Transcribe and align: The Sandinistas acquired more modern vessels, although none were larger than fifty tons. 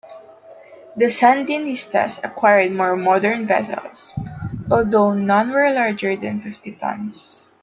The 0.95 1.09
Sandinistas 1.11 2.21
acquired 2.23 2.71
more 2.71 2.95
modern 2.95 3.45
vessels, 3.45 4.17
although 4.71 5.13
none 5.13 5.51
were 5.51 5.69
larger 5.69 6.15
than 6.15 6.41
fifty 6.41 6.71
tons. 6.71 7.47